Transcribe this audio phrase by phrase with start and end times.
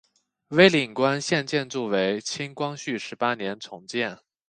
[0.47, 4.17] 蔚岭关现建筑为清光绪十八年重建。